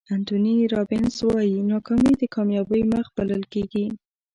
[0.15, 3.85] انتوني رابینز وایي ناکامي د کامیابۍ مخ بلل کېږي.